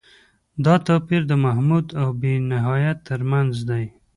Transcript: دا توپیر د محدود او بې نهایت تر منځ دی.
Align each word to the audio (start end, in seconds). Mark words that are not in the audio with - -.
دا 0.65 0.75
توپیر 0.87 1.21
د 1.27 1.33
محدود 1.43 1.87
او 2.01 2.07
بې 2.21 2.33
نهایت 2.51 2.97
تر 3.09 3.21
منځ 3.31 3.53
دی. 3.69 3.85